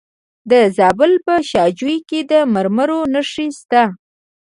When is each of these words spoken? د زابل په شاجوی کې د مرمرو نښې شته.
د 0.51 0.53
زابل 0.77 1.11
په 1.25 1.35
شاجوی 1.49 1.97
کې 2.09 2.19
د 2.31 2.33
مرمرو 2.53 2.99
نښې 3.13 3.47
شته. 3.59 3.83